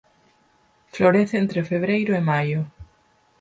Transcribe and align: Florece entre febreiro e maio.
Florece 0.93 1.35
entre 1.43 1.67
febreiro 1.71 2.11
e 2.19 2.21
maio. 2.31 2.59